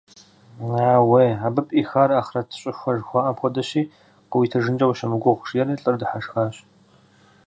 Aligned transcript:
Аууей, 0.91 1.31
абы 1.47 1.61
пӀихар 1.67 2.09
ахърэт 2.19 2.49
щӀыхуэ 2.59 2.91
жыхуаӀэм 2.97 3.35
хуэдэщи, 3.39 3.83
къыуитыжынкӀэ 4.29 4.87
ущымыгугъ,– 4.87 5.41
жиӀэри 5.47 5.79
лӀыр 5.81 5.95
дыхьэшхащ. 5.99 6.55